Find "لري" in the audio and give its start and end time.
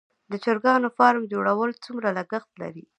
2.61-2.83